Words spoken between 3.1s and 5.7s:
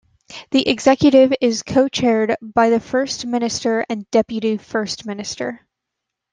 Minister and deputy First Minister.